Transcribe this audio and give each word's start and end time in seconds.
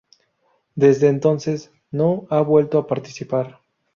Desde 0.73 1.09
entonces 1.09 1.69
no 1.91 2.25
ha 2.31 2.41
vuelto 2.41 2.79
a 2.79 2.87
participar. 2.87 3.59